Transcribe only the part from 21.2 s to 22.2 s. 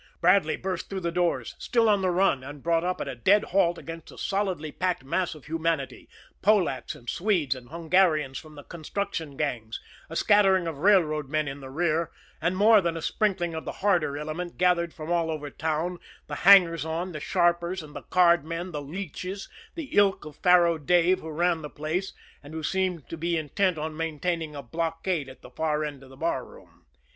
ran the place,